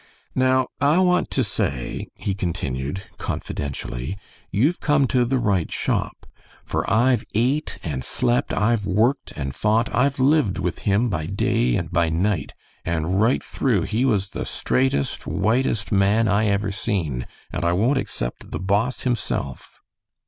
[0.33, 4.17] "Now, I want to say," he continued, confidentially,
[4.49, 6.25] "you've come to the right shop,
[6.63, 11.75] for I've ate and slept, I've worked and fought, I've lived with him by day
[11.75, 17.27] and by night, and right through he was the straightest, whitest man I ever seen,
[17.53, 19.81] and I won't except the boss himself."